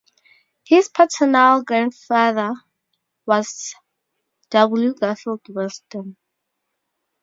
[0.65, 2.55] His paternal grandfather
[3.27, 3.75] was
[4.49, 4.95] W.
[4.95, 6.17] Garfield Weston.